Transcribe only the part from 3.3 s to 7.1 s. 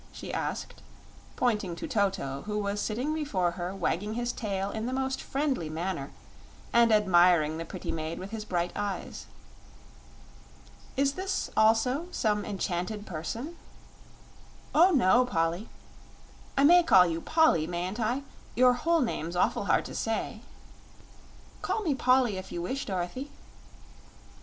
her wagging his tail in the most friendly manner and